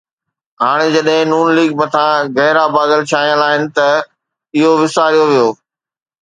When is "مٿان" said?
1.81-2.15